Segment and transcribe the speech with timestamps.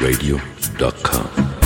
[0.00, 1.57] Radio.com.